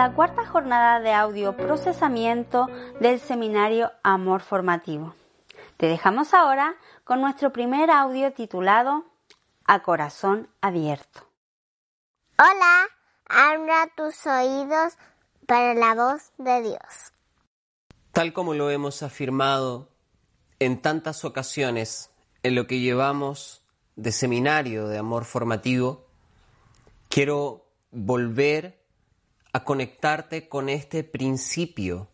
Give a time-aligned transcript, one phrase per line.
[0.00, 2.68] la cuarta jornada de audio procesamiento
[3.00, 5.14] del seminario Amor Formativo.
[5.76, 6.74] Te dejamos ahora
[7.04, 9.04] con nuestro primer audio titulado
[9.66, 11.28] A Corazón Abierto.
[12.38, 12.86] Hola,
[13.26, 14.94] abra tus oídos
[15.46, 17.12] para la voz de Dios.
[18.12, 19.90] Tal como lo hemos afirmado
[20.60, 22.10] en tantas ocasiones
[22.42, 26.06] en lo que llevamos de seminario de amor formativo,
[27.10, 28.79] quiero volver
[29.52, 32.08] a conectarte con este principio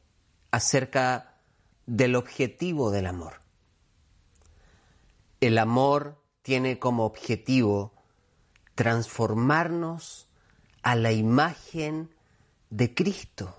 [0.51, 1.37] acerca
[1.87, 3.41] del objetivo del amor.
[5.41, 7.93] El amor tiene como objetivo
[8.75, 10.29] transformarnos
[10.83, 12.15] a la imagen
[12.71, 13.57] de Cristo,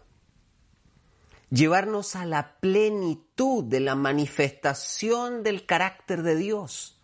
[1.49, 6.99] llevarnos a la plenitud de la manifestación del carácter de Dios.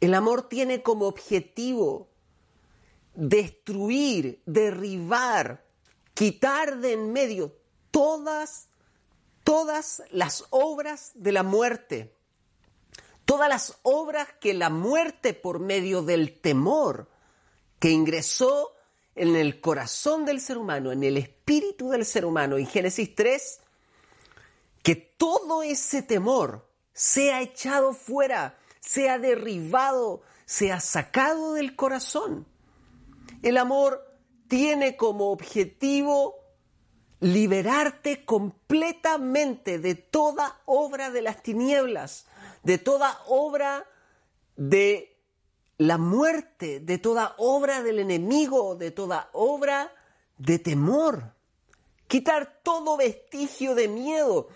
[0.00, 2.09] El amor tiene como objetivo
[3.14, 5.64] destruir, derribar,
[6.14, 7.56] quitar de en medio
[7.90, 8.68] todas,
[9.44, 12.14] todas las obras de la muerte,
[13.24, 17.08] todas las obras que la muerte por medio del temor
[17.78, 18.74] que ingresó
[19.14, 23.60] en el corazón del ser humano, en el espíritu del ser humano, en Génesis 3,
[24.82, 32.46] que todo ese temor sea echado fuera, sea derribado, sea sacado del corazón.
[33.42, 34.06] El amor
[34.48, 36.34] tiene como objetivo
[37.20, 42.26] liberarte completamente de toda obra de las tinieblas,
[42.62, 43.86] de toda obra
[44.56, 45.18] de
[45.78, 49.92] la muerte, de toda obra del enemigo, de toda obra
[50.36, 51.34] de temor.
[52.06, 54.48] Quitar todo vestigio de miedo.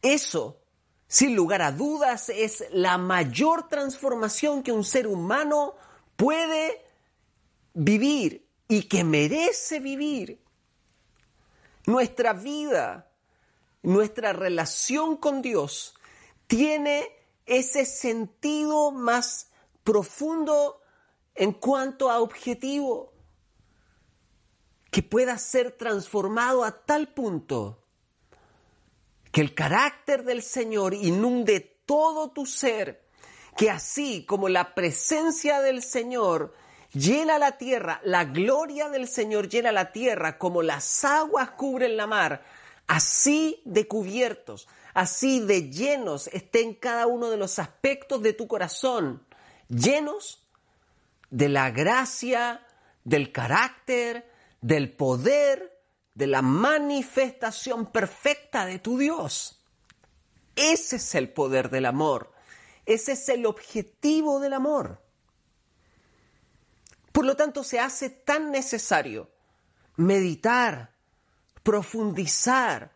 [0.00, 0.60] Eso,
[1.08, 5.74] sin lugar a dudas, es la mayor transformación que un ser humano
[6.16, 6.85] puede
[7.76, 10.42] vivir y que merece vivir.
[11.84, 13.12] Nuestra vida,
[13.82, 15.94] nuestra relación con Dios
[16.46, 17.06] tiene
[17.44, 19.50] ese sentido más
[19.84, 20.80] profundo
[21.34, 23.12] en cuanto a objetivo,
[24.90, 27.82] que pueda ser transformado a tal punto
[29.30, 33.06] que el carácter del Señor inunde todo tu ser,
[33.54, 36.54] que así como la presencia del Señor
[36.96, 42.06] llena la tierra, la gloria del Señor llena la tierra como las aguas cubren la
[42.06, 42.42] mar,
[42.86, 49.26] así de cubiertos, así de llenos estén cada uno de los aspectos de tu corazón,
[49.68, 50.46] llenos
[51.30, 52.66] de la gracia,
[53.04, 54.30] del carácter,
[54.60, 55.80] del poder,
[56.14, 59.60] de la manifestación perfecta de tu Dios.
[60.54, 62.32] Ese es el poder del amor,
[62.86, 65.05] ese es el objetivo del amor.
[67.16, 69.30] Por lo tanto, se hace tan necesario
[69.96, 70.92] meditar,
[71.62, 72.92] profundizar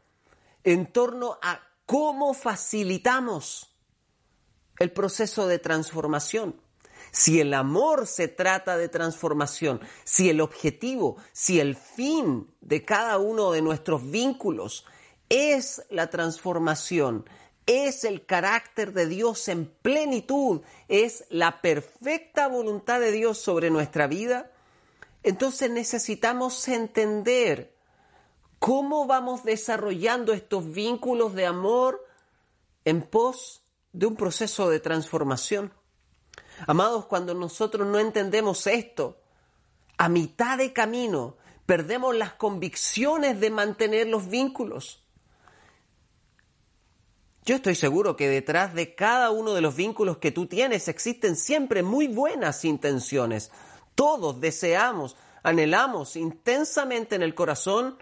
[0.62, 3.74] en torno a cómo facilitamos
[4.78, 6.60] el proceso de transformación.
[7.10, 13.16] Si el amor se trata de transformación, si el objetivo, si el fin de cada
[13.16, 14.84] uno de nuestros vínculos
[15.30, 17.24] es la transformación,
[17.70, 24.08] es el carácter de Dios en plenitud, es la perfecta voluntad de Dios sobre nuestra
[24.08, 24.50] vida,
[25.22, 27.72] entonces necesitamos entender
[28.58, 32.04] cómo vamos desarrollando estos vínculos de amor
[32.84, 35.72] en pos de un proceso de transformación.
[36.66, 39.20] Amados, cuando nosotros no entendemos esto,
[39.96, 45.04] a mitad de camino perdemos las convicciones de mantener los vínculos.
[47.50, 51.34] Yo estoy seguro que detrás de cada uno de los vínculos que tú tienes existen
[51.34, 53.50] siempre muy buenas intenciones.
[53.96, 57.98] Todos deseamos, anhelamos intensamente en el corazón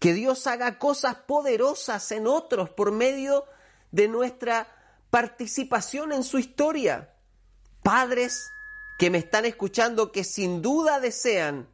[0.00, 3.44] que Dios haga cosas poderosas en otros por medio
[3.92, 4.66] de nuestra
[5.10, 7.14] participación en su historia.
[7.84, 8.50] Padres
[8.98, 11.68] que me están escuchando que sin duda desean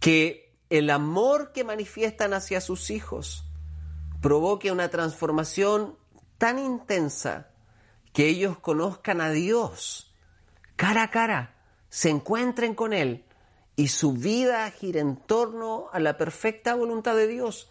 [0.00, 3.44] que el amor que manifiestan hacia sus hijos
[4.20, 5.96] provoque una transformación
[6.38, 7.50] tan intensa
[8.12, 10.08] que ellos conozcan a Dios
[10.78, 11.56] cara a cara,
[11.90, 13.24] se encuentren con Él
[13.74, 17.68] y su vida gire en torno a la perfecta voluntad de Dios.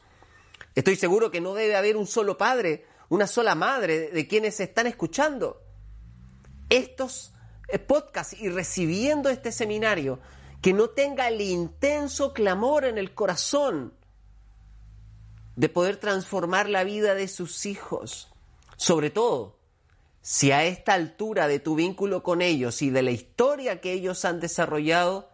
[0.76, 4.88] Estoy seguro que no debe haber un solo padre, una sola madre de quienes están
[4.88, 5.62] escuchando
[6.70, 7.34] estos
[7.70, 10.20] eh, podcasts y recibiendo este seminario
[10.62, 13.94] que no tenga el intenso clamor en el corazón
[15.58, 18.30] de poder transformar la vida de sus hijos.
[18.78, 19.58] Sobre todo,
[20.22, 24.24] si a esta altura de tu vínculo con ellos y de la historia que ellos
[24.24, 25.30] han desarrollado,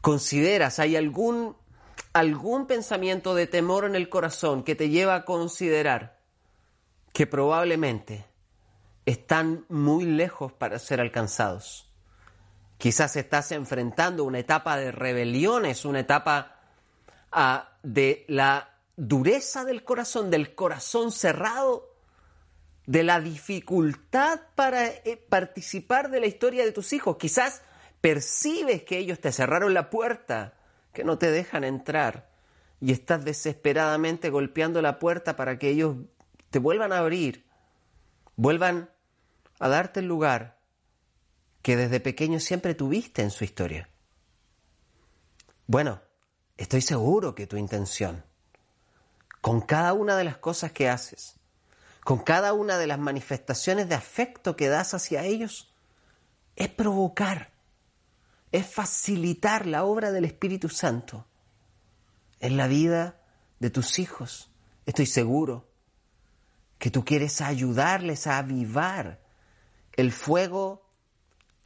[0.00, 1.56] consideras, hay algún,
[2.12, 6.20] algún pensamiento de temor en el corazón que te lleva a considerar
[7.12, 8.24] que probablemente
[9.04, 11.90] están muy lejos para ser alcanzados.
[12.78, 16.60] Quizás estás enfrentando una etapa de rebeliones, una etapa
[17.32, 21.94] ah, de la dureza del corazón, del corazón cerrado,
[22.86, 27.16] de la dificultad para eh, participar de la historia de tus hijos.
[27.16, 27.62] Quizás
[28.00, 30.54] percibes que ellos te cerraron la puerta,
[30.92, 32.30] que no te dejan entrar,
[32.80, 35.96] y estás desesperadamente golpeando la puerta para que ellos
[36.50, 37.46] te vuelvan a abrir,
[38.36, 38.90] vuelvan
[39.58, 40.60] a darte el lugar
[41.62, 43.88] que desde pequeño siempre tuviste en su historia.
[45.66, 46.00] Bueno,
[46.56, 48.24] estoy seguro que tu intención,
[49.40, 51.36] con cada una de las cosas que haces,
[52.04, 55.72] con cada una de las manifestaciones de afecto que das hacia ellos,
[56.56, 57.52] es provocar,
[58.52, 61.26] es facilitar la obra del Espíritu Santo
[62.40, 63.20] en la vida
[63.58, 64.50] de tus hijos.
[64.86, 65.68] Estoy seguro
[66.78, 69.20] que tú quieres ayudarles a avivar
[69.92, 70.86] el fuego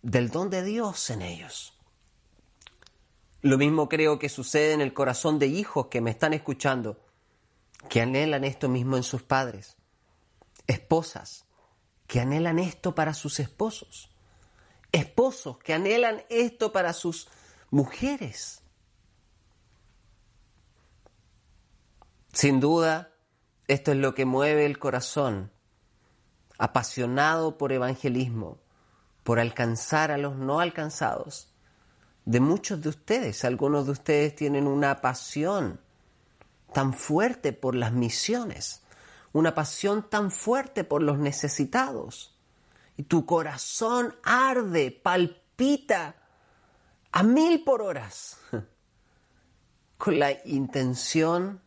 [0.03, 1.77] del don de Dios en ellos.
[3.43, 7.01] Lo mismo creo que sucede en el corazón de hijos que me están escuchando,
[7.89, 9.77] que anhelan esto mismo en sus padres
[10.71, 11.47] esposas
[12.07, 14.11] que anhelan esto para sus esposos,
[14.93, 17.29] esposos que anhelan esto para sus
[17.71, 18.63] mujeres.
[22.33, 23.13] Sin duda,
[23.67, 25.53] esto es lo que mueve el corazón,
[26.59, 28.61] apasionado por evangelismo,
[29.25, 31.53] por alcanzar a los no alcanzados,
[32.25, 33.45] de muchos de ustedes.
[33.45, 35.81] Algunos de ustedes tienen una pasión
[36.73, 38.83] tan fuerte por las misiones
[39.33, 42.37] una pasión tan fuerte por los necesitados.
[42.97, 46.17] Y tu corazón arde, palpita
[47.13, 48.39] a mil por horas,
[49.99, 51.63] con la intención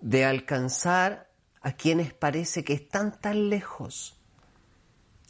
[0.00, 4.20] de alcanzar a quienes parece que están tan lejos.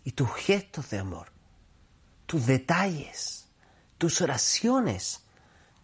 [0.05, 1.33] Y tus gestos de amor,
[2.27, 3.49] tus detalles,
[3.99, 5.25] tus oraciones,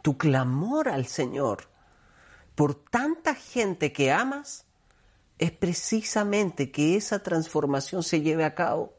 [0.03, 1.69] tu clamor al Señor
[2.55, 4.65] por tanta gente que amas,
[5.39, 8.95] es precisamente que esa transformación se lleve a cabo.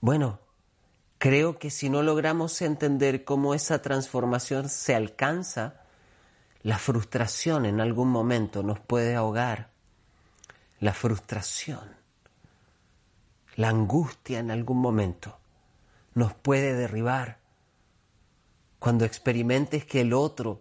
[0.00, 0.38] Bueno,
[1.18, 5.82] creo que si no logramos entender cómo esa transformación se alcanza,
[6.62, 9.70] la frustración en algún momento nos puede ahogar.
[10.78, 11.96] La frustración,
[13.54, 15.38] la angustia en algún momento
[16.12, 17.38] nos puede derribar.
[18.78, 20.60] Cuando experimentes que el otro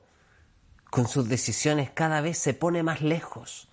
[0.96, 3.68] con sus decisiones cada vez se pone más lejos,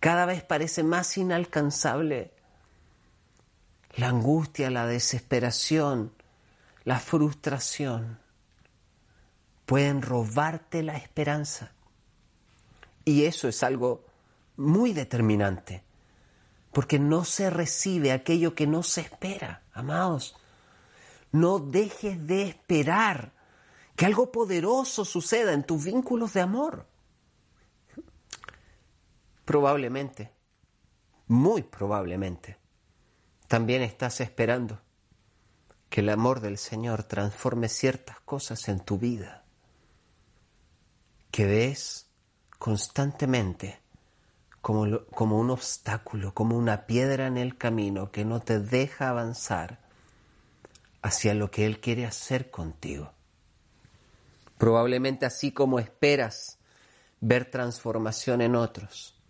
[0.00, 2.32] cada vez parece más inalcanzable.
[3.94, 6.12] La angustia, la desesperación,
[6.82, 8.18] la frustración
[9.64, 11.70] pueden robarte la esperanza.
[13.04, 14.04] Y eso es algo
[14.56, 15.84] muy determinante,
[16.72, 20.34] porque no se recibe aquello que no se espera, amados.
[21.30, 23.35] No dejes de esperar
[23.96, 26.86] que algo poderoso suceda en tus vínculos de amor.
[29.44, 30.32] Probablemente,
[31.28, 32.58] muy probablemente,
[33.48, 34.82] también estás esperando
[35.88, 39.44] que el amor del Señor transforme ciertas cosas en tu vida,
[41.30, 42.10] que ves
[42.58, 43.80] constantemente
[44.60, 49.78] como, como un obstáculo, como una piedra en el camino que no te deja avanzar
[51.02, 53.15] hacia lo que Él quiere hacer contigo.
[54.58, 56.58] Probablemente así como esperas
[57.20, 59.20] ver transformación en otros,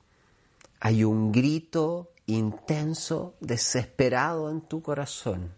[0.80, 5.54] hay un grito intenso, desesperado en tu corazón,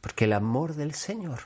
[0.00, 1.40] porque el amor del Señor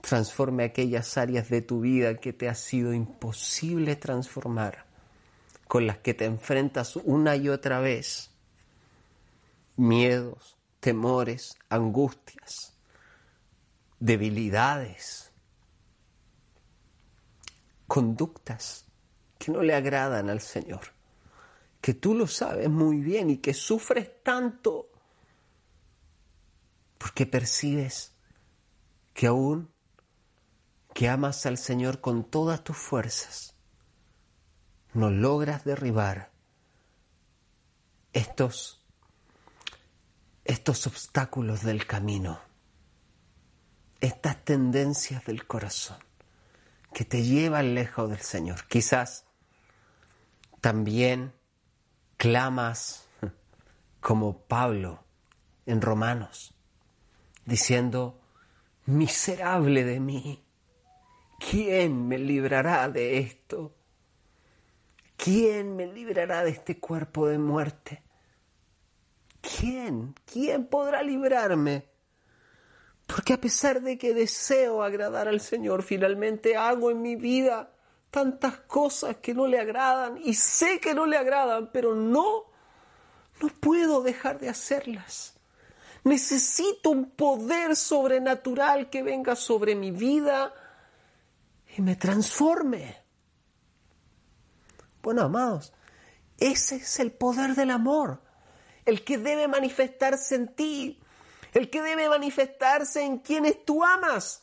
[0.00, 4.86] transforme aquellas áreas de tu vida que te ha sido imposible transformar,
[5.68, 8.30] con las que te enfrentas una y otra vez,
[9.76, 12.74] miedos, temores, angustias,
[13.98, 15.29] debilidades
[17.90, 18.86] conductas
[19.36, 20.92] que no le agradan al Señor,
[21.80, 24.92] que tú lo sabes muy bien y que sufres tanto
[26.98, 28.12] porque percibes
[29.12, 29.72] que aún
[30.94, 33.56] que amas al Señor con todas tus fuerzas,
[34.92, 36.30] no logras derribar
[38.12, 38.86] estos,
[40.44, 42.38] estos obstáculos del camino,
[44.00, 46.09] estas tendencias del corazón
[46.92, 48.66] que te llevan lejos del Señor.
[48.68, 49.26] Quizás
[50.60, 51.32] también
[52.16, 53.08] clamas
[54.00, 55.04] como Pablo
[55.66, 56.54] en Romanos,
[57.44, 58.20] diciendo,
[58.86, 60.44] miserable de mí.
[61.38, 63.74] ¿Quién me librará de esto?
[65.16, 68.02] ¿Quién me librará de este cuerpo de muerte?
[69.40, 70.14] ¿Quién?
[70.24, 71.89] ¿Quién podrá librarme?
[73.10, 77.72] Porque a pesar de que deseo agradar al Señor, finalmente hago en mi vida
[78.10, 82.44] tantas cosas que no le agradan y sé que no le agradan, pero no,
[83.42, 85.34] no puedo dejar de hacerlas.
[86.04, 90.54] Necesito un poder sobrenatural que venga sobre mi vida
[91.76, 92.96] y me transforme.
[95.02, 95.72] Bueno, amados,
[96.38, 98.20] ese es el poder del amor,
[98.84, 101.00] el que debe manifestarse en ti,
[101.52, 104.42] el que debe manifestarse en quienes tú amas,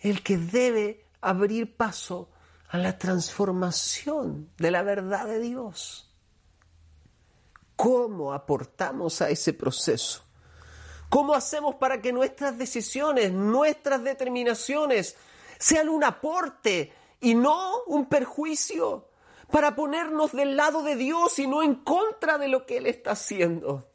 [0.00, 2.30] el que debe abrir paso
[2.68, 6.10] a la transformación de la verdad de Dios.
[7.76, 10.22] ¿Cómo aportamos a ese proceso?
[11.08, 15.16] ¿Cómo hacemos para que nuestras decisiones, nuestras determinaciones
[15.58, 19.08] sean un aporte y no un perjuicio?
[19.50, 23.12] Para ponernos del lado de Dios y no en contra de lo que Él está
[23.12, 23.88] haciendo.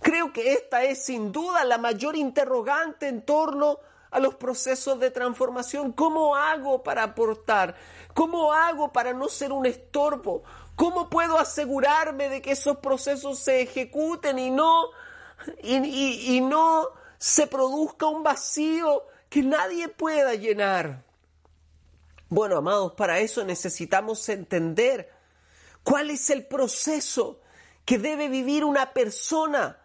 [0.00, 3.78] Creo que esta es sin duda la mayor interrogante en torno
[4.10, 5.92] a los procesos de transformación.
[5.92, 7.74] ¿Cómo hago para aportar?
[8.14, 10.42] ¿Cómo hago para no ser un estorbo?
[10.76, 14.90] ¿Cómo puedo asegurarme de que esos procesos se ejecuten y no,
[15.62, 16.88] y, y no
[17.18, 21.04] se produzca un vacío que nadie pueda llenar?
[22.28, 25.10] Bueno, amados, para eso necesitamos entender
[25.82, 27.40] cuál es el proceso
[27.84, 29.78] que debe vivir una persona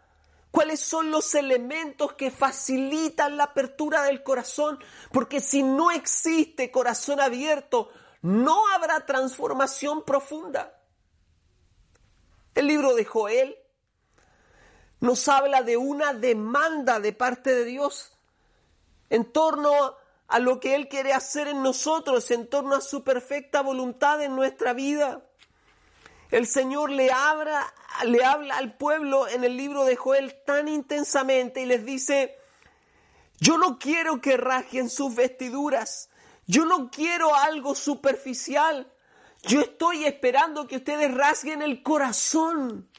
[0.54, 4.78] cuáles son los elementos que facilitan la apertura del corazón,
[5.12, 7.90] porque si no existe corazón abierto,
[8.22, 10.80] no habrá transformación profunda.
[12.54, 13.58] El libro de Joel
[15.00, 18.16] nos habla de una demanda de parte de Dios
[19.10, 23.62] en torno a lo que Él quiere hacer en nosotros, en torno a su perfecta
[23.62, 25.26] voluntad en nuestra vida.
[26.34, 27.12] El Señor le,
[28.06, 32.36] le habla al pueblo en el libro de Joel tan intensamente y les dice,
[33.40, 36.10] yo no quiero que rasguen sus vestiduras,
[36.48, 38.92] yo no quiero algo superficial,
[39.44, 42.90] yo estoy esperando que ustedes rasguen el corazón,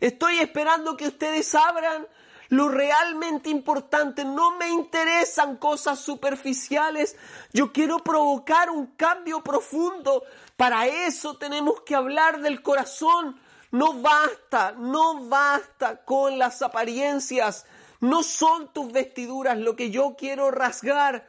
[0.00, 2.08] estoy esperando que ustedes abran
[2.52, 4.26] lo realmente importante.
[4.26, 7.16] No me interesan cosas superficiales.
[7.54, 10.22] Yo quiero provocar un cambio profundo.
[10.56, 13.40] Para eso tenemos que hablar del corazón.
[13.70, 17.66] No basta, no basta con las apariencias.
[18.00, 21.28] No son tus vestiduras lo que yo quiero rasgar.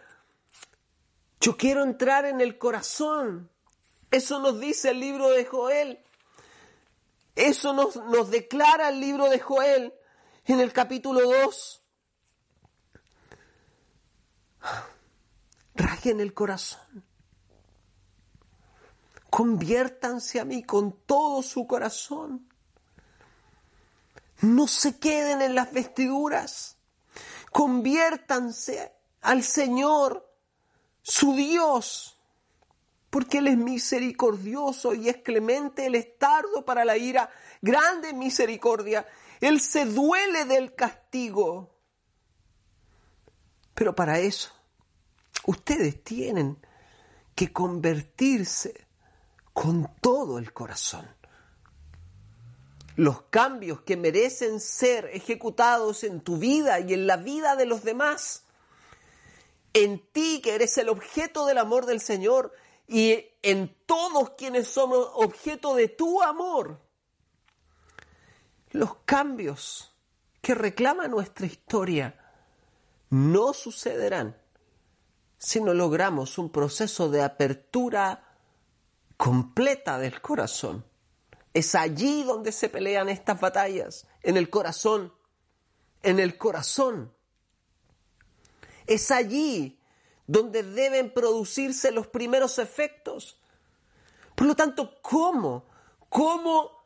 [1.40, 3.50] Yo quiero entrar en el corazón.
[4.12, 6.00] Eso nos dice el libro de Joel.
[7.36, 9.94] Eso nos, nos declara el libro de Joel
[10.46, 11.82] en el capítulo 2.
[15.76, 17.03] Rajen el corazón.
[19.34, 22.48] Conviértanse a mí con todo su corazón.
[24.42, 26.78] No se queden en las vestiduras.
[27.52, 30.30] Conviértanse al Señor,
[31.02, 32.20] su Dios,
[33.10, 37.30] porque Él es misericordioso y es clemente, Él es tardo para la ira,
[37.62, 39.06] grande misericordia
[39.44, 41.76] él se duele del castigo.
[43.74, 44.54] Pero para eso,
[45.46, 46.58] ustedes tienen
[47.36, 48.88] que convertirse
[49.54, 51.08] con todo el corazón.
[52.96, 57.84] Los cambios que merecen ser ejecutados en tu vida y en la vida de los
[57.84, 58.44] demás,
[59.74, 62.54] en ti que eres el objeto del amor del Señor
[62.88, 66.80] y en todos quienes somos objeto de tu amor,
[68.72, 69.96] los cambios
[70.42, 72.20] que reclama nuestra historia
[73.10, 74.38] no sucederán
[75.38, 78.33] si no logramos un proceso de apertura
[79.18, 80.86] completa del corazón.
[81.54, 85.14] Es allí donde se pelean estas batallas, en el corazón,
[86.02, 87.14] en el corazón.
[88.88, 89.80] Es allí
[90.26, 93.40] donde deben producirse los primeros efectos.
[94.36, 95.66] Por lo tanto, ¿cómo?
[96.10, 96.84] ¿Cómo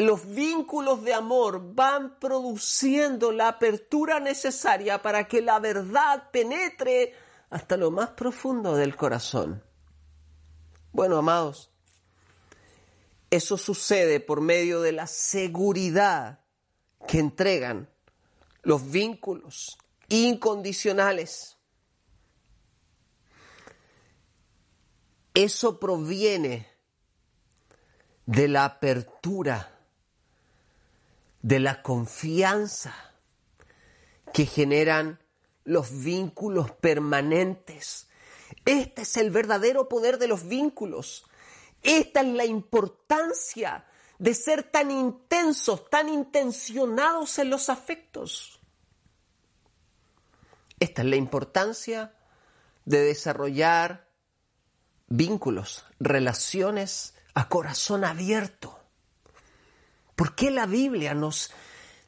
[0.00, 7.14] los vínculos de amor van produciendo la apertura necesaria para que la verdad penetre
[7.50, 9.62] hasta lo más profundo del corazón.
[10.92, 11.70] Bueno, amados,
[13.30, 16.40] eso sucede por medio de la seguridad
[17.08, 17.88] que entregan
[18.62, 21.56] los vínculos incondicionales.
[25.34, 26.68] Eso proviene
[28.26, 29.78] de la apertura
[31.40, 32.94] de la confianza
[34.32, 35.20] que generan
[35.64, 38.08] los vínculos permanentes.
[38.64, 41.24] Este es el verdadero poder de los vínculos.
[41.82, 43.84] Esta es la importancia
[44.18, 48.60] de ser tan intensos, tan intencionados en los afectos.
[50.78, 52.14] Esta es la importancia
[52.84, 54.08] de desarrollar
[55.08, 58.78] vínculos, relaciones a corazón abierto.
[60.16, 61.50] ¿Por qué la Biblia nos,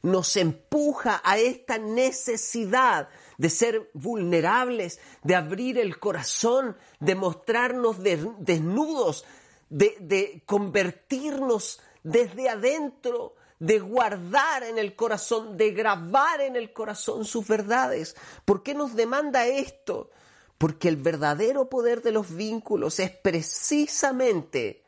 [0.01, 9.25] nos empuja a esta necesidad de ser vulnerables, de abrir el corazón, de mostrarnos desnudos,
[9.69, 17.47] de, convertirnos desde adentro, de guardar en el corazón, de grabar en el corazón sus
[17.47, 18.15] verdades.
[18.45, 20.11] ¿Por qué nos demanda esto?
[20.57, 24.83] Porque el verdadero poder de los vínculos es precisamente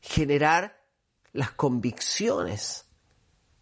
[0.00, 0.80] generar
[1.32, 2.86] las convicciones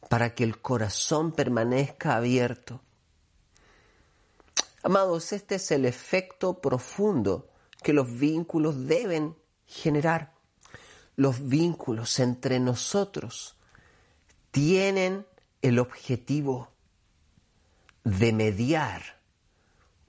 [0.08, 2.80] para que el corazón permanezca abierto.
[4.82, 7.50] Amados, este es el efecto profundo
[7.82, 10.32] que los vínculos deben generar.
[11.16, 13.56] Los vínculos entre nosotros
[14.50, 15.26] tienen
[15.60, 16.72] el objetivo
[18.04, 19.20] de mediar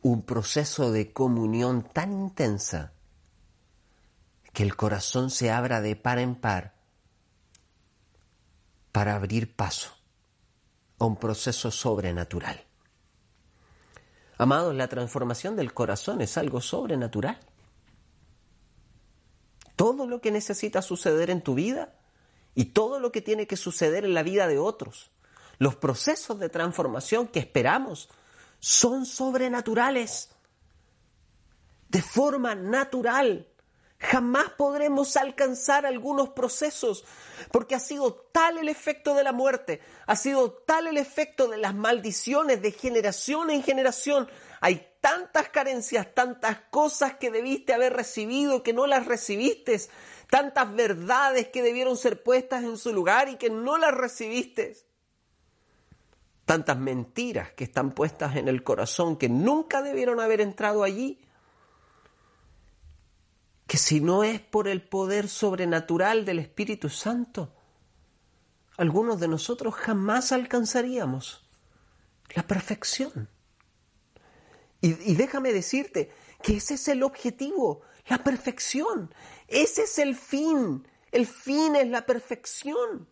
[0.02, 2.94] un proceso de comunión tan intensa
[4.54, 6.76] que el corazón se abra de par en par
[8.92, 9.92] para abrir paso
[10.98, 12.71] a un proceso sobrenatural.
[14.42, 17.38] Amados, la transformación del corazón es algo sobrenatural.
[19.76, 21.94] Todo lo que necesita suceder en tu vida
[22.56, 25.12] y todo lo que tiene que suceder en la vida de otros,
[25.60, 28.10] los procesos de transformación que esperamos,
[28.60, 30.32] son sobrenaturales.
[31.88, 33.48] De forma natural.
[34.02, 37.06] Jamás podremos alcanzar algunos procesos
[37.52, 41.58] porque ha sido tal el efecto de la muerte, ha sido tal el efecto de
[41.58, 44.28] las maldiciones de generación en generación.
[44.60, 49.80] Hay tantas carencias, tantas cosas que debiste haber recibido que no las recibiste,
[50.32, 54.78] tantas verdades que debieron ser puestas en su lugar y que no las recibiste,
[56.46, 61.20] tantas mentiras que están puestas en el corazón que nunca debieron haber entrado allí
[63.72, 67.56] que si no es por el poder sobrenatural del Espíritu Santo,
[68.76, 71.50] algunos de nosotros jamás alcanzaríamos
[72.36, 73.30] la perfección.
[74.82, 76.12] Y, déjame decirte
[76.44, 79.16] que ese es el objetivo, la perfección.
[79.48, 80.86] Ese es el fin.
[81.14, 83.08] El fin es la perfección.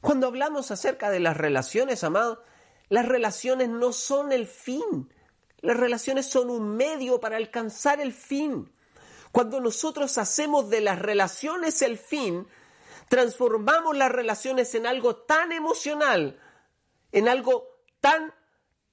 [0.00, 2.44] Cuando hablamos acerca de las relaciones, amado,
[2.88, 5.12] las relaciones no son el fin.
[5.62, 8.70] Las relaciones son un medio para alcanzar el fin.
[9.32, 12.46] Cuando nosotros hacemos de las relaciones el fin,
[13.08, 16.40] transformamos las relaciones en algo tan emocional,
[17.12, 17.68] en algo
[18.00, 18.32] tan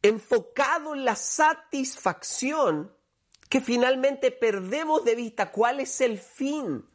[0.01, 2.93] enfocado en la satisfacción,
[3.49, 6.85] que finalmente perdemos de vista cuál es el fin.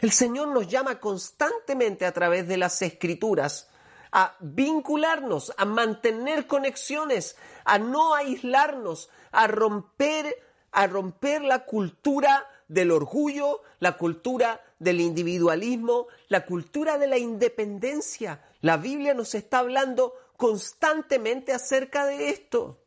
[0.00, 3.68] El Señor nos llama constantemente a través de las escrituras
[4.12, 10.36] a vincularnos, a mantener conexiones, a no aislarnos, a romper,
[10.70, 18.42] a romper la cultura del orgullo, la cultura del individualismo, la cultura de la independencia.
[18.62, 22.82] La Biblia nos está hablando constantemente acerca de esto.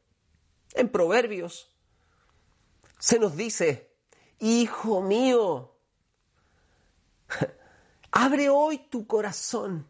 [0.74, 1.72] En Proverbios
[2.98, 3.96] se nos dice,
[4.40, 5.76] Hijo mío,
[8.12, 9.88] abre hoy tu corazón,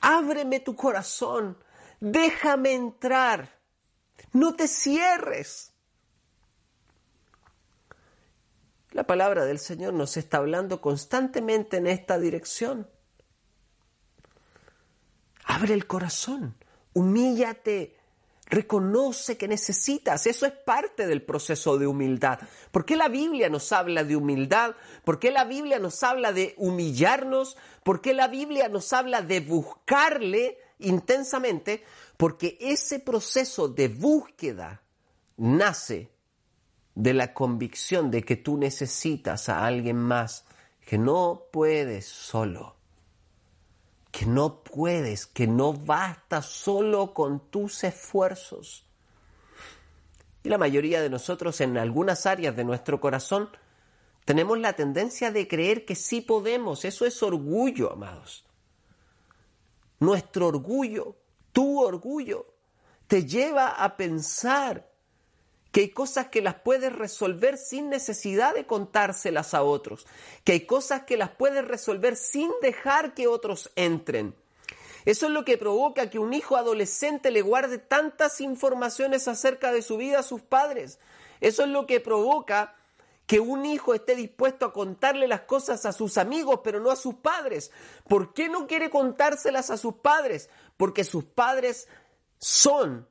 [0.00, 1.58] ábreme tu corazón,
[2.00, 3.58] déjame entrar,
[4.32, 5.73] no te cierres.
[8.94, 12.88] La palabra del Señor nos está hablando constantemente en esta dirección.
[15.44, 16.54] Abre el corazón,
[16.92, 17.96] humíllate,
[18.46, 20.28] reconoce que necesitas.
[20.28, 22.38] Eso es parte del proceso de humildad.
[22.70, 24.76] ¿Por qué la Biblia nos habla de humildad?
[25.04, 27.56] ¿Por qué la Biblia nos habla de humillarnos?
[27.82, 31.82] ¿Por qué la Biblia nos habla de buscarle intensamente?
[32.16, 34.82] Porque ese proceso de búsqueda
[35.36, 36.13] nace
[36.94, 40.44] de la convicción de que tú necesitas a alguien más,
[40.86, 42.76] que no puedes solo,
[44.10, 48.86] que no puedes, que no basta solo con tus esfuerzos.
[50.44, 53.48] Y la mayoría de nosotros en algunas áreas de nuestro corazón
[54.24, 56.84] tenemos la tendencia de creer que sí podemos.
[56.84, 58.44] Eso es orgullo, amados.
[60.00, 61.16] Nuestro orgullo,
[61.52, 62.46] tu orgullo,
[63.06, 64.93] te lleva a pensar
[65.74, 70.06] que hay cosas que las puedes resolver sin necesidad de contárselas a otros,
[70.44, 74.36] que hay cosas que las puedes resolver sin dejar que otros entren.
[75.04, 79.82] Eso es lo que provoca que un hijo adolescente le guarde tantas informaciones acerca de
[79.82, 81.00] su vida a sus padres.
[81.40, 82.76] Eso es lo que provoca
[83.26, 86.96] que un hijo esté dispuesto a contarle las cosas a sus amigos, pero no a
[86.96, 87.72] sus padres.
[88.06, 90.48] ¿Por qué no quiere contárselas a sus padres?
[90.76, 91.88] Porque sus padres
[92.38, 93.08] son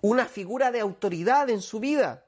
[0.00, 2.24] una figura de autoridad en su vida.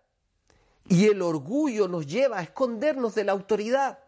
[0.89, 3.99] Y el orgullo nos lleva a escondernos de la autoridad.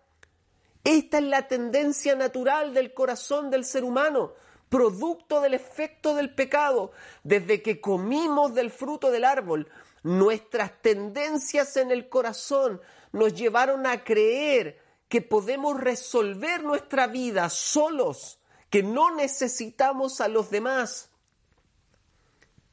[0.85, 4.33] Esta es la tendencia natural del corazón del ser humano,
[4.69, 6.93] producto del efecto del pecado.
[7.23, 9.69] Desde que comimos del fruto del árbol,
[10.03, 12.81] nuestras tendencias en el corazón
[13.13, 20.51] nos llevaron a creer que podemos resolver nuestra vida solos, que no necesitamos a los
[20.51, 21.11] demás.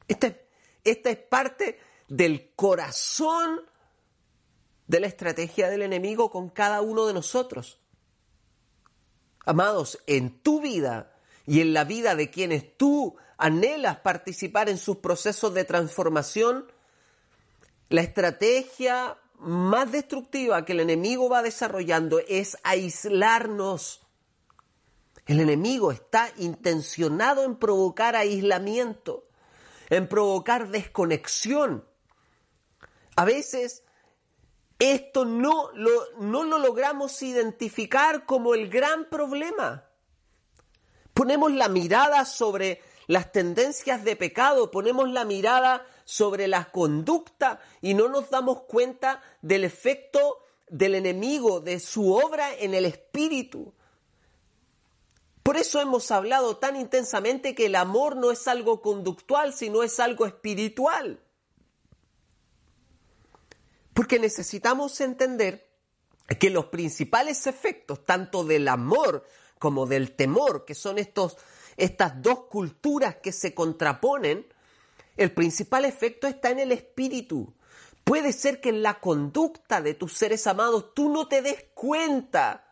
[0.08, 0.34] Esta,
[0.84, 3.60] esta es parte del corazón
[4.86, 7.78] de la estrategia del enemigo con cada uno de nosotros.
[9.44, 11.12] Amados, en tu vida
[11.46, 16.70] y en la vida de quienes tú anhelas participar en sus procesos de transformación,
[17.88, 24.02] la estrategia más destructiva que el enemigo va desarrollando es aislarnos.
[25.26, 29.24] El enemigo está intencionado en provocar aislamiento,
[29.90, 31.84] en provocar desconexión.
[33.16, 33.84] A veces
[34.78, 39.84] esto no lo, no lo logramos identificar como el gran problema.
[41.12, 47.94] Ponemos la mirada sobre las tendencias de pecado, ponemos la mirada sobre la conducta y
[47.94, 53.74] no nos damos cuenta del efecto del enemigo, de su obra en el espíritu.
[55.50, 59.98] Por eso hemos hablado tan intensamente que el amor no es algo conductual, sino es
[59.98, 61.20] algo espiritual.
[63.92, 65.68] Porque necesitamos entender
[66.38, 69.26] que los principales efectos, tanto del amor
[69.58, 71.36] como del temor, que son estos,
[71.76, 74.46] estas dos culturas que se contraponen,
[75.16, 77.52] el principal efecto está en el espíritu.
[78.04, 82.69] Puede ser que en la conducta de tus seres amados tú no te des cuenta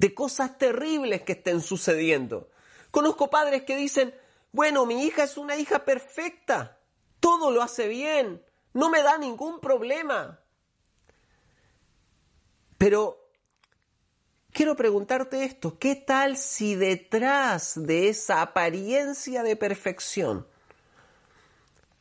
[0.00, 2.48] de cosas terribles que estén sucediendo.
[2.90, 4.14] Conozco padres que dicen,
[4.50, 6.78] bueno, mi hija es una hija perfecta,
[7.20, 10.40] todo lo hace bien, no me da ningún problema.
[12.78, 13.28] Pero
[14.52, 20.46] quiero preguntarte esto, ¿qué tal si detrás de esa apariencia de perfección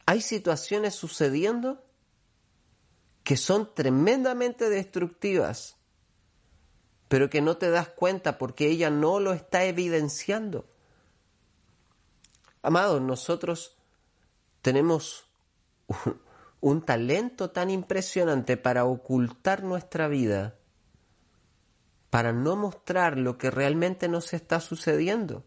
[0.06, 1.84] hay situaciones sucediendo
[3.26, 5.79] que son tremendamente destructivas,
[7.10, 10.69] pero que no te das cuenta porque ella no lo está evidenciando?
[12.62, 13.78] Amados, nosotros
[14.62, 15.26] tenemos
[16.62, 20.60] un talento tan impresionante para ocultar nuestra vida,
[22.10, 25.43] para no mostrar lo que realmente nos está sucediendo.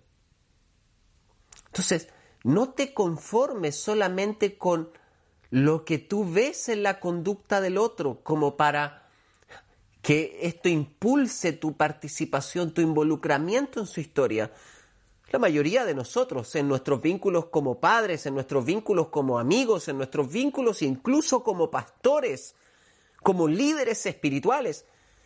[1.67, 2.09] Entonces,
[2.45, 4.91] no te conformes solamente con
[5.51, 9.02] lo que tú ves en la conducta del otro, como para
[10.03, 14.53] que esto impulse tu participación, tu involucramiento en su historia,
[15.31, 19.97] la mayoría de nosotros, en nuestros vínculos como padres, en nuestros vínculos como amigos, en
[19.97, 22.55] nuestros vínculos incluso como pastores,
[23.23, 24.85] como líderes espirituales,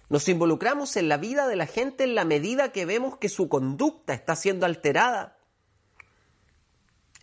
[0.08, 3.48] nos involucramos en la vida de la gente en la medida que vemos que su
[3.48, 5.38] conducta está siendo alterada.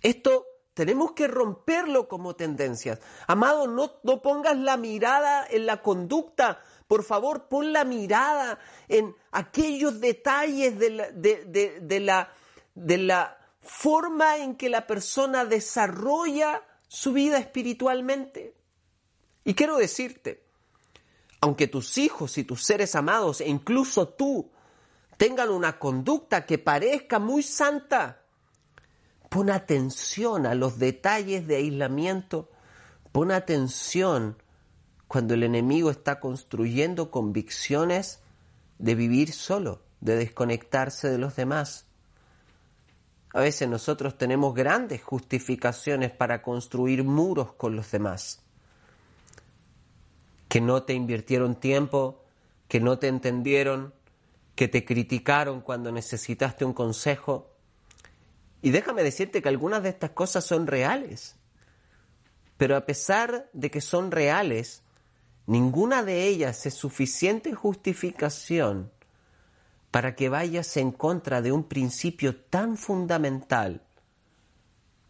[0.01, 2.99] Esto tenemos que romperlo como tendencias.
[3.27, 9.15] Amado, no, no pongas la mirada en la conducta, por favor, pon la mirada en
[9.31, 12.29] aquellos detalles de la,
[12.75, 18.55] de la forma en que la persona desarrolla su vida espiritualmente.
[19.45, 20.43] Y quiero decirte,
[21.41, 24.51] aunque tus hijos y tus seres amados e incluso tú
[25.17, 28.21] tengan una conducta que parezca muy santa,
[29.29, 32.49] pon atención a los detalles de aislamiento,
[33.11, 34.37] pon atención
[35.13, 38.19] cuando el enemigo está construyendo convicciones
[38.79, 41.85] de vivir solo, de desconectarse de los demás.
[43.31, 48.41] A veces nosotros tenemos grandes justificaciones para construir muros con los demás.
[50.49, 52.23] Que no te invirtieron tiempo,
[52.67, 53.93] que no te entendieron,
[54.55, 57.51] que te criticaron cuando necesitaste un consejo.
[58.63, 61.35] Y déjame decirte que algunas de estas cosas son reales.
[62.57, 64.81] Pero a pesar de que son reales,
[65.45, 68.91] ninguna de ellas es suficiente justificación
[69.91, 73.81] para que vayas en contra de un principio tan fundamental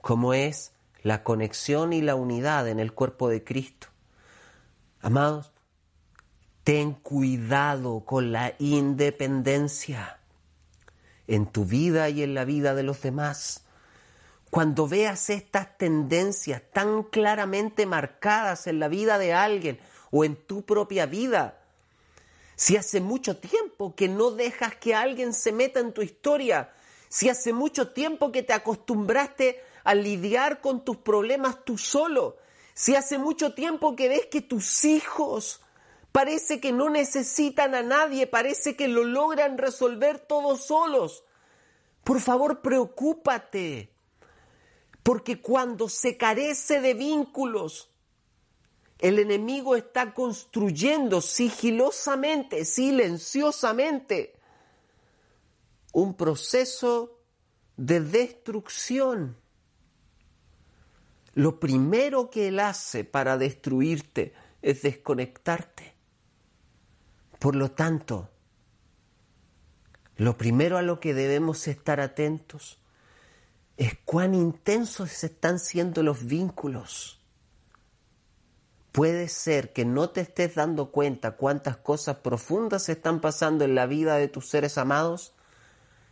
[0.01, 3.87] como es la conexión y la unidad en el cuerpo de Cristo.
[5.01, 5.53] Amados,
[6.63, 10.19] ten cuidado con la independencia.
[11.25, 13.63] en tu vida y en la vida de los demás.
[14.49, 19.79] Cuando veas estas tendencias tan claramente marcadas en la vida de alguien
[20.15, 21.59] o en tu propia vida,
[22.55, 26.71] si hace mucho tiempo que no dejas que alguien se meta en tu historia,
[27.09, 32.37] si hace mucho tiempo que te acostumbraste a lidiar con tus problemas tú solo,
[32.75, 35.61] si hace mucho tiempo que ves que tus hijos
[36.11, 41.23] parece que no necesitan a nadie, parece que lo logran resolver todos solos,
[42.03, 43.89] por favor preocúpate,
[45.01, 47.89] porque cuando se carece de vínculos,
[49.03, 54.33] el enemigo está construyendo sigilosamente, silenciosamente,
[55.91, 57.19] un proceso
[57.75, 59.35] de destrucción.
[61.33, 65.95] Lo primero que él hace para destruirte es desconectarte.
[67.39, 68.29] Por lo tanto,
[70.15, 72.79] lo primero a lo que debemos estar atentos
[73.75, 77.19] es cuán intensos están siendo los vínculos
[78.93, 83.87] Puede ser que no te estés dando cuenta cuántas cosas profundas están pasando en la
[83.87, 85.33] vida de tus seres amados,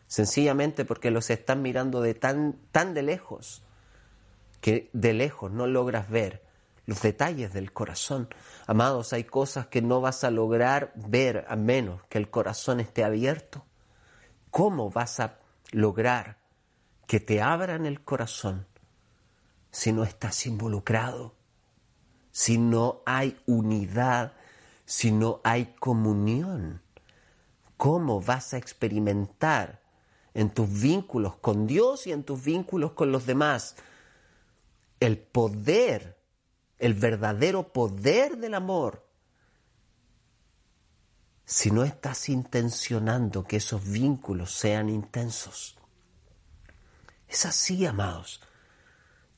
[0.08, 3.62] sencillamente porque los están mirando de tan, tan de lejos,
[4.62, 6.44] que de lejos no logras ver
[6.88, 8.30] los detalles del corazón.
[8.66, 13.04] Amados, hay cosas que no vas a lograr ver a menos que el corazón esté
[13.04, 13.64] abierto.
[14.50, 15.38] ¿Cómo vas a
[15.72, 16.40] lograr
[17.06, 18.66] que te abran el corazón
[19.70, 21.41] si no estás involucrado?
[22.32, 24.34] Si no hay unidad,
[24.86, 26.82] si no hay comunión?
[27.78, 29.82] ¿Cómo vas a experimentar
[30.34, 33.76] en tus vínculos con Dios y en tus vínculos con los demás
[35.00, 36.18] el poder,
[36.78, 39.08] el verdadero poder del amor?
[41.44, 45.78] Si no estás intencionando que esos vínculos sean intensos.
[47.28, 48.42] Es así, amados.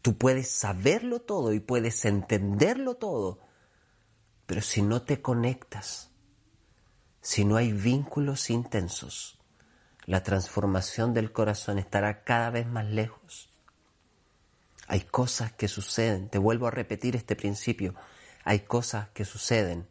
[0.04, 3.39] Tú puedes saberlo todo y puedes entenderlo todo,
[4.46, 6.12] pero si no te conectas,
[7.22, 9.39] si no hay vínculos intensos,
[10.06, 13.50] la transformación del corazón estará cada vez más lejos.
[14.88, 17.96] Hay cosas que suceden, te vuelvo a repetir este principio,
[18.44, 19.88] hay cosas que suceden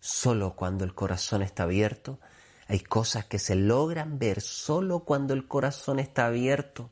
[0.00, 2.20] solo cuando el corazón está abierto,
[2.68, 6.90] hay cosas que se logran ver solo cuando el corazón está abierto.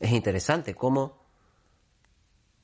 [0.00, 1.20] Es interesante cómo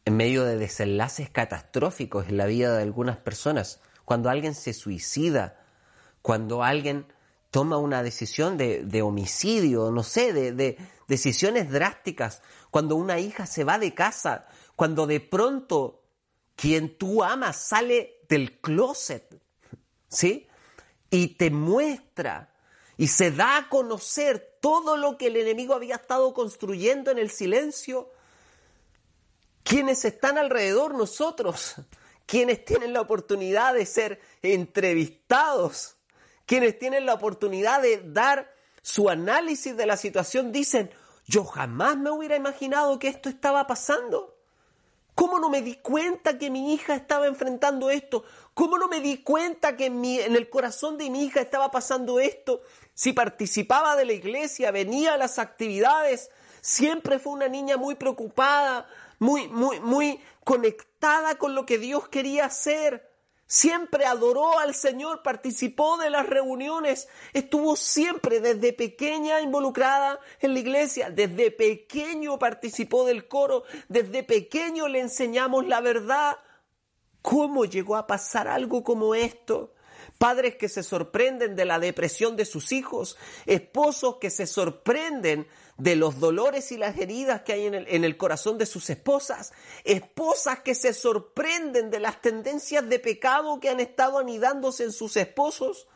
[0.06, 5.60] en medio de desenlaces catastróficos en la vida de algunas personas, cuando alguien se suicida,
[6.22, 7.06] cuando alguien
[7.50, 13.64] toma una decisión de, homicidio, no sé, de, de decisiones drásticas, cuando una hija se
[13.64, 16.04] va de casa, cuando de pronto
[16.54, 19.40] quien tú amas sale del closet,
[20.08, 20.48] ¿sí?
[21.10, 22.55] Y te muestra
[22.96, 27.30] y se da a conocer todo lo que el enemigo había estado construyendo en el
[27.30, 28.10] silencio,
[29.62, 31.74] quienes están alrededor nosotros,
[32.24, 35.96] quienes tienen la oportunidad de ser entrevistados,
[36.46, 40.90] quienes tienen la oportunidad de dar su análisis de la situación, dicen,
[41.26, 44.35] yo jamás me hubiera imaginado que esto estaba pasando.
[45.16, 48.22] ¿Cómo no me di cuenta que mi hija estaba enfrentando esto?
[48.52, 52.20] ¿Cómo no me di cuenta que en, en, el corazón de mi hija estaba pasando
[52.20, 52.60] esto?
[52.92, 58.86] Si participaba de la iglesia, venía a las actividades, siempre fue una niña muy preocupada,
[59.18, 63.05] muy, muy, muy conectada con lo que Dios quería hacer.
[63.48, 70.58] Siempre adoró al Señor, participó de las reuniones, estuvo siempre desde pequeña involucrada en la
[70.58, 76.38] iglesia, desde pequeño participó del coro, desde pequeño le enseñamos la verdad.
[77.22, 79.74] ¿Cómo llegó a pasar algo como esto?
[80.18, 85.46] Padres que se sorprenden de la depresión de sus hijos, esposos que se sorprenden
[85.78, 89.52] de los dolores y las heridas que hay en el, corazón de sus esposas,
[89.84, 95.16] esposas que se sorprenden de las tendencias de pecado que han estado anidándose en sus
[95.16, 95.86] esposos,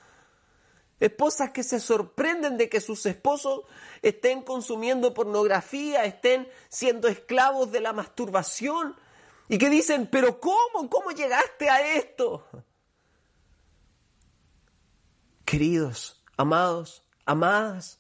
[0.99, 3.63] esposas que se sorprenden de que sus esposos
[4.03, 8.97] estén consumiendo pornografía, estén siendo esclavos de la masturbación
[9.49, 10.91] y que dicen, pero ¿cómo?
[10.91, 12.47] ¿Cómo llegaste a esto?
[15.47, 18.00] Queridos, amados, amadas,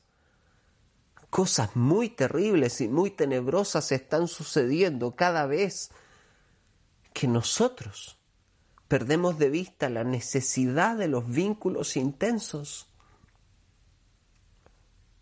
[1.31, 5.90] cosas muy terribles y muy tenebrosas están sucediendo cada vez
[7.12, 8.19] que nosotros
[8.88, 12.88] perdemos de vista la necesidad de los vínculos intensos.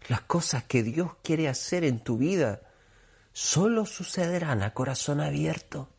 [0.08, 2.62] Las cosas que Dios quiere hacer en tu vida
[3.32, 5.90] solo sucederán a corazón abierto.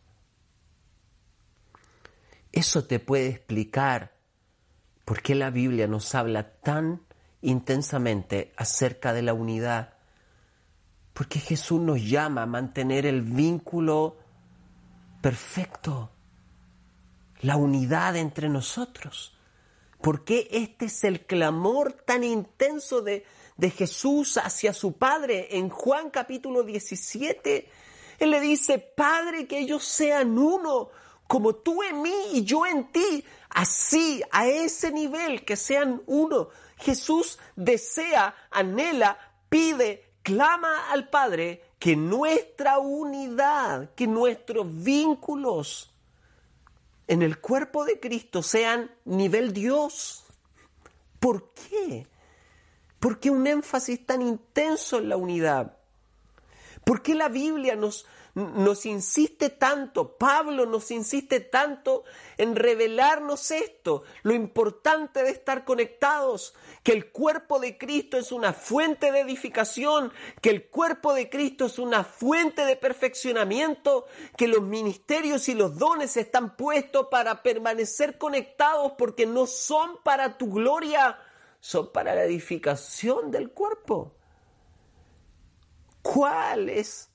[2.52, 4.20] Eso te puede explicar
[5.10, 7.02] ¿Por qué la Biblia nos habla tan
[7.42, 9.96] intensamente acerca de la unidad?
[11.14, 14.18] Porque Jesús nos llama a mantener el vínculo
[15.22, 16.12] perfecto,
[17.42, 19.36] la unidad entre nosotros.
[20.02, 23.26] ¿Por qué este es el clamor tan intenso de,
[23.58, 25.58] de Jesús hacia su Padre?
[25.58, 27.70] En Juan capítulo 17,
[28.20, 30.90] Él le dice, Padre, que ellos sean uno,
[31.28, 36.50] como tú en mí y yo en ti, así, a ese nivel, que sean uno.
[36.78, 39.18] Jesús desea, anhela,
[39.50, 45.94] pide, clama al Padre que nuestra unidad, que nuestros vínculos
[47.08, 50.24] en el cuerpo de Cristo sean nivel Dios.
[51.20, 52.06] ¿Por qué?
[53.00, 55.78] ¿Por qué un énfasis tan intenso en la unidad?
[56.84, 58.06] ¿Por qué la Biblia nos,
[58.36, 62.04] nos insiste tanto, Pablo nos insiste tanto
[62.38, 68.54] en revelarnos esto, lo importante de estar conectados, que el cuerpo de Cristo es una
[68.54, 74.06] fuente de edificación, que el cuerpo de Cristo es una fuente de perfeccionamiento,
[74.38, 80.38] que los ministerios y los dones están puestos para permanecer conectados porque no son para
[80.38, 81.20] tu gloria,
[81.60, 84.14] son para la edificación del cuerpo.
[86.02, 87.09] ¿Cuál es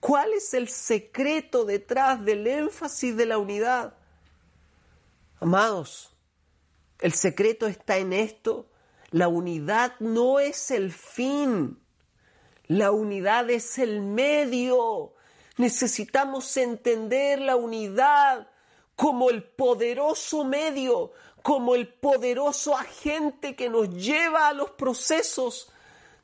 [0.00, 3.94] ¿Cuál es el secreto detrás del énfasis de la unidad?
[5.40, 6.14] Amados,
[7.00, 8.68] el secreto está en esto.
[9.10, 11.80] La unidad no es el fin.
[12.66, 15.14] La unidad es el medio.
[15.56, 18.48] Necesitamos entender la unidad
[18.94, 25.70] como el poderoso medio, como el poderoso agente que nos lleva a los procesos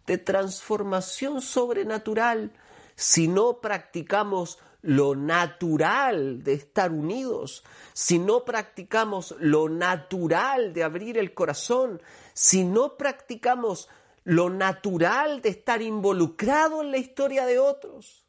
[0.06, 2.52] de transformación sobrenatural
[2.96, 11.16] si no practicamos lo natural de estar unidos, si no practicamos lo natural de abrir
[11.16, 12.02] el corazón,
[12.34, 13.88] si no practicamos
[14.24, 18.26] lo natural de estar involucrado en la historia de otros.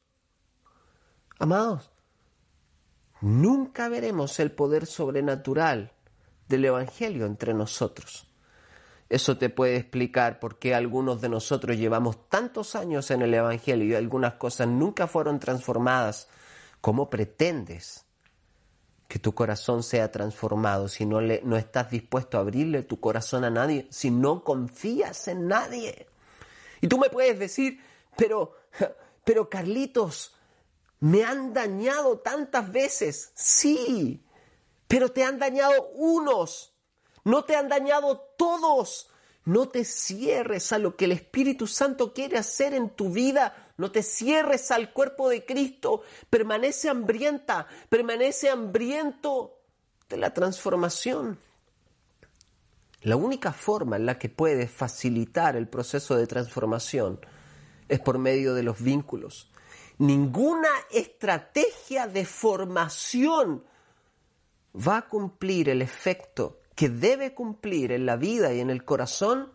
[1.40, 1.92] Amados,
[3.20, 5.92] nunca veremos el poder sobrenatural
[6.48, 8.25] del Evangelio entre nosotros.
[9.16, 13.88] Eso te puede explicar por qué algunos de nosotros llevamos tantos años en el Evangelio
[13.88, 16.28] y algunas cosas nunca fueron transformadas.
[16.82, 18.04] ¿Cómo pretendes
[19.08, 23.46] que tu corazón sea transformado si no, le, no estás dispuesto a abrirle tu corazón
[23.46, 26.08] a nadie, si no confías en nadie?
[26.82, 27.80] Y tú me puedes decir,
[28.18, 28.58] pero,
[29.24, 30.36] pero Carlitos,
[31.00, 33.32] me han dañado tantas veces.
[33.34, 34.22] Sí,
[34.90, 36.75] pero te han dañado unos
[37.26, 39.10] no te han dañado todos.
[39.44, 43.74] No te cierres a lo que el Espíritu Santo quiere hacer en tu vida.
[43.78, 46.04] No te cierres al cuerpo de Cristo.
[46.30, 49.60] Permanece hambrienta, permanece hambriento
[50.08, 51.38] de la transformación.
[53.02, 57.20] La única forma en la que puedes facilitar el proceso de transformación
[57.88, 59.52] es por medio de los vínculos.
[59.98, 63.64] Ninguna estrategia de formación
[64.76, 69.52] va a cumplir el efecto que debe cumplir en la vida y en el corazón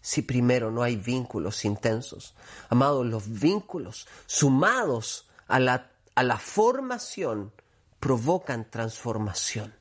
[0.00, 2.34] si primero no hay vínculos intensos.
[2.70, 7.52] Amados, los vínculos sumados a la, a la formación
[8.00, 9.74] provocan transformación.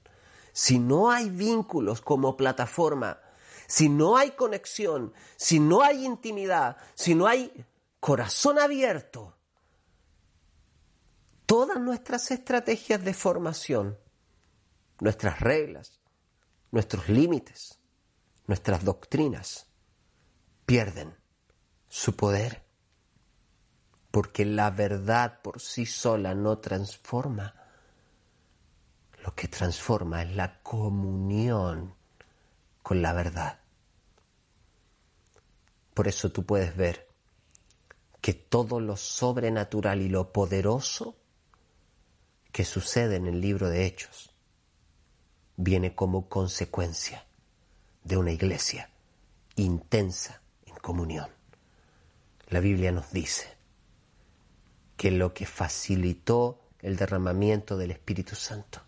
[0.51, 3.19] Si no hay vínculos como plataforma,
[3.67, 7.65] si no hay conexión, si no hay intimidad, si no hay
[7.99, 9.37] corazón abierto,
[11.45, 13.97] todas nuestras estrategias de formación,
[14.99, 15.96] nuestras reglas,
[16.77, 17.79] nuestros límites,
[18.45, 19.65] nuestras doctrinas
[20.67, 21.17] pierden
[21.87, 22.67] su poder,
[24.11, 27.55] porque la verdad por sí sola no transforma.
[29.23, 31.95] Lo que transforma es la comunión
[32.83, 33.59] con la verdad.
[35.95, 37.07] Por eso tú puedes ver
[38.21, 41.17] que todo lo sobrenatural y lo poderoso
[42.51, 44.36] que sucede en el libro de Hechos
[45.57, 47.25] viene como consecuencia
[48.03, 48.89] de una iglesia
[49.55, 51.27] intensa en comunión.
[52.47, 53.57] La Biblia nos dice
[54.95, 58.81] que lo que facilitó el derramamiento del Espíritu Santo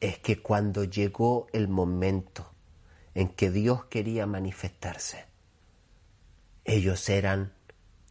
[0.00, 2.50] es que cuando llegó el momento
[3.14, 5.26] en que Dios quería manifestarse,
[6.64, 7.52] ellos eran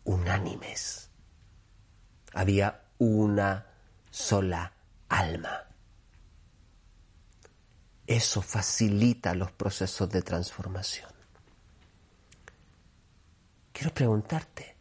[0.03, 1.09] unánimes.
[2.33, 3.67] Había una
[4.09, 4.73] sola
[5.09, 5.70] alma.
[8.11, 11.09] Eso facilita los procesos de transformación.
[13.71, 14.75] Quiero preguntarte,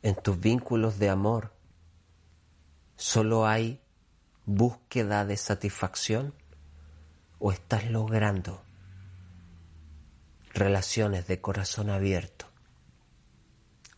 [0.00, 1.52] en tus vínculos de amor,
[2.96, 3.82] ¿solo hay
[4.46, 6.32] búsqueda de satisfacción
[7.38, 8.62] o estás logrando
[10.54, 12.46] relaciones de corazón abierto?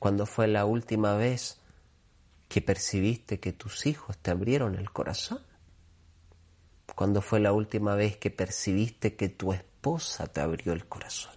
[0.01, 1.61] ¿Cuándo fue la última vez
[2.49, 5.52] que percibiste que tus hijos te abrieron el corazón?
[6.95, 11.35] ¿Cuándo fue la última vez que percibiste que tu esposa te abrió el corazón?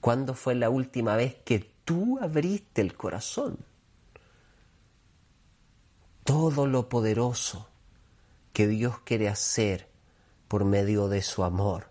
[0.00, 3.58] ¿Cuándo fue la última vez que tú abriste el corazón?
[6.24, 7.68] Todo lo poderoso
[8.52, 9.88] que Dios quiere hacer
[10.48, 11.90] por medio de su amor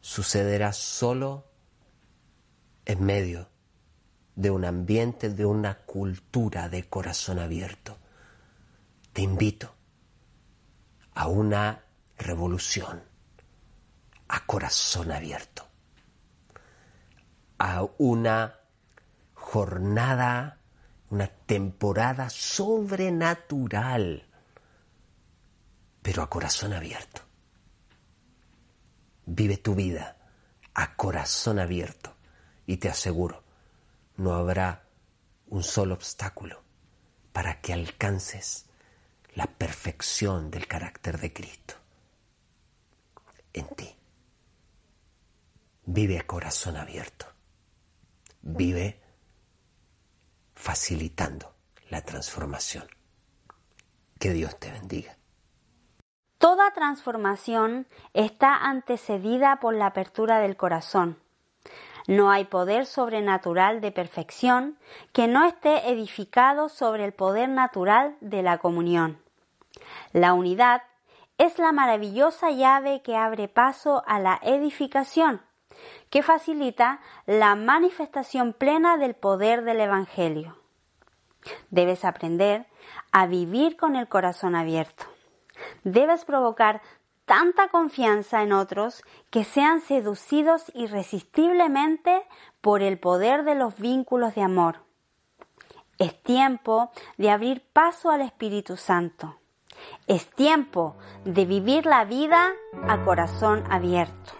[0.00, 1.44] sucederá solo
[2.84, 3.48] en medio
[4.36, 7.96] de un ambiente, de una cultura de corazón abierto.
[9.12, 9.75] Te invito
[11.16, 11.82] a una
[12.18, 13.02] revolución,
[14.28, 15.66] a corazón abierto,
[17.58, 18.60] a una
[19.32, 20.60] jornada,
[21.08, 24.28] una temporada sobrenatural,
[26.02, 27.22] pero a corazón abierto.
[29.24, 30.18] Vive tu vida
[30.74, 32.14] a corazón abierto
[32.66, 33.42] y te aseguro,
[34.18, 34.84] no habrá
[35.46, 36.62] un solo obstáculo
[37.32, 38.65] para que alcances
[39.36, 41.74] la perfección del carácter de Cristo
[43.52, 43.94] en ti.
[45.84, 47.26] Vive a corazón abierto.
[48.40, 49.00] Vive
[50.54, 51.54] facilitando
[51.90, 52.86] la transformación.
[54.18, 55.16] Que Dios te bendiga.
[56.38, 61.18] Toda transformación está antecedida por la apertura del corazón.
[62.08, 64.78] No hay poder sobrenatural de perfección
[65.12, 69.25] que no esté edificado sobre el poder natural de la comunión.
[70.12, 70.82] La unidad
[71.38, 75.42] es la maravillosa llave que abre paso a la edificación,
[76.10, 80.56] que facilita la manifestación plena del poder del Evangelio.
[81.70, 82.66] Debes aprender
[83.12, 85.04] a vivir con el corazón abierto.
[85.84, 86.80] Debes provocar
[87.24, 92.26] tanta confianza en otros que sean seducidos irresistiblemente
[92.60, 94.80] por el poder de los vínculos de amor.
[95.98, 99.38] Es tiempo de abrir paso al Espíritu Santo.
[100.06, 102.52] Es tiempo de vivir la vida
[102.88, 104.32] a corazón abierto.